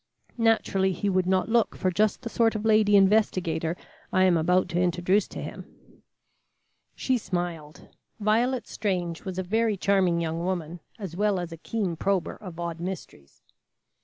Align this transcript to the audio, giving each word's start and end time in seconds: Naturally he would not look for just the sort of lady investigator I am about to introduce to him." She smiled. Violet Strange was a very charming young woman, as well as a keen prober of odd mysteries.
Naturally 0.39 0.93
he 0.93 1.09
would 1.09 1.27
not 1.27 1.47
look 1.47 1.75
for 1.75 1.91
just 1.91 2.23
the 2.23 2.29
sort 2.29 2.55
of 2.55 2.65
lady 2.65 2.95
investigator 2.95 3.77
I 4.11 4.23
am 4.23 4.35
about 4.35 4.67
to 4.69 4.81
introduce 4.81 5.27
to 5.27 5.43
him." 5.43 6.01
She 6.95 7.19
smiled. 7.19 7.87
Violet 8.19 8.67
Strange 8.67 9.23
was 9.25 9.37
a 9.37 9.43
very 9.43 9.77
charming 9.77 10.19
young 10.19 10.43
woman, 10.43 10.79
as 10.97 11.15
well 11.15 11.39
as 11.39 11.51
a 11.51 11.57
keen 11.57 11.97
prober 11.97 12.35
of 12.37 12.59
odd 12.59 12.79
mysteries. 12.79 13.43